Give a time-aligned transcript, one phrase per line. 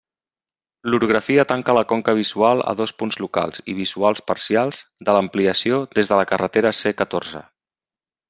[0.91, 6.09] L'orografia tanca la conca visual a dos punts locals i visuals parcials de l'ampliació des
[6.13, 7.43] de la carretera C catorze.